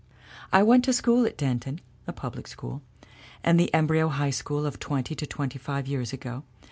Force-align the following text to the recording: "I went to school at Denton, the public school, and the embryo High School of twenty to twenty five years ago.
"I 0.51 0.63
went 0.63 0.83
to 0.85 0.93
school 0.93 1.25
at 1.27 1.37
Denton, 1.37 1.79
the 2.07 2.11
public 2.11 2.47
school, 2.47 2.81
and 3.43 3.59
the 3.59 3.71
embryo 3.71 4.07
High 4.07 4.31
School 4.31 4.65
of 4.65 4.79
twenty 4.79 5.13
to 5.13 5.27
twenty 5.27 5.59
five 5.59 5.85
years 5.87 6.11
ago. 6.11 6.43